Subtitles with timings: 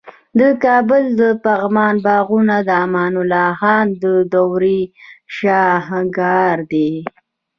[0.39, 4.81] د کابل د پغمان باغونه د امان الله خان د دورې
[5.37, 6.91] شاهکار دي